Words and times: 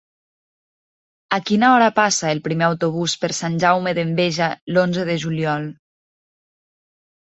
A 1.37 1.39
quina 1.49 1.69
hora 1.73 1.91
passa 1.99 2.33
el 2.37 2.41
primer 2.49 2.67
autobús 2.69 3.17
per 3.27 3.31
Sant 3.43 3.61
Jaume 3.67 3.97
d'Enveja 4.01 4.53
l'onze 4.75 5.09
de 5.15 5.23
juliol? 5.29 5.73